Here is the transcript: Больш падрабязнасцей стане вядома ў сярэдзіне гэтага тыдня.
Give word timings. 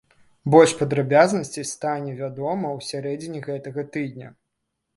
Больш 0.53 0.71
падрабязнасцей 0.79 1.65
стане 1.73 2.15
вядома 2.23 2.67
ў 2.77 2.89
сярэдзіне 2.89 3.39
гэтага 3.51 3.81
тыдня. 3.97 4.35